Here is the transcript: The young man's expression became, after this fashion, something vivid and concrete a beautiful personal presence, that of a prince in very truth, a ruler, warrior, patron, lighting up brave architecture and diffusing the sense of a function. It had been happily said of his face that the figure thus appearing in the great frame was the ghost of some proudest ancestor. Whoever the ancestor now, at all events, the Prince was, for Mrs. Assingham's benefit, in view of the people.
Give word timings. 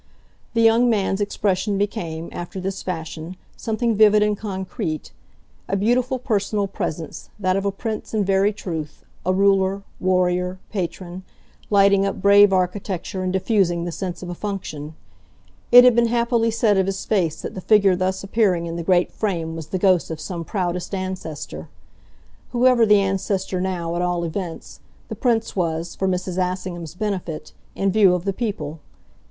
The 0.55 0.63
young 0.63 0.89
man's 0.89 1.21
expression 1.21 1.77
became, 1.77 2.29
after 2.31 2.59
this 2.59 2.81
fashion, 2.81 3.37
something 3.55 3.93
vivid 3.93 4.23
and 4.23 4.35
concrete 4.35 5.11
a 5.67 5.77
beautiful 5.77 6.17
personal 6.17 6.65
presence, 6.65 7.29
that 7.37 7.55
of 7.55 7.65
a 7.65 7.71
prince 7.71 8.11
in 8.11 8.25
very 8.25 8.51
truth, 8.51 9.05
a 9.27 9.31
ruler, 9.31 9.83
warrior, 9.99 10.57
patron, 10.71 11.21
lighting 11.69 12.03
up 12.03 12.19
brave 12.19 12.51
architecture 12.51 13.21
and 13.21 13.31
diffusing 13.31 13.85
the 13.85 13.91
sense 13.91 14.23
of 14.23 14.29
a 14.31 14.33
function. 14.33 14.95
It 15.71 15.83
had 15.83 15.95
been 15.95 16.07
happily 16.07 16.49
said 16.49 16.77
of 16.77 16.87
his 16.87 17.05
face 17.05 17.39
that 17.43 17.53
the 17.53 17.61
figure 17.61 17.95
thus 17.95 18.23
appearing 18.23 18.65
in 18.65 18.77
the 18.77 18.83
great 18.83 19.11
frame 19.11 19.55
was 19.55 19.67
the 19.67 19.77
ghost 19.77 20.09
of 20.09 20.19
some 20.19 20.43
proudest 20.43 20.95
ancestor. 20.95 21.67
Whoever 22.53 22.87
the 22.87 23.01
ancestor 23.01 23.61
now, 23.61 23.95
at 23.95 24.01
all 24.01 24.23
events, 24.23 24.79
the 25.09 25.15
Prince 25.15 25.55
was, 25.55 25.93
for 25.95 26.07
Mrs. 26.07 26.39
Assingham's 26.43 26.95
benefit, 26.95 27.53
in 27.75 27.91
view 27.91 28.15
of 28.15 28.25
the 28.25 28.33
people. 28.33 28.79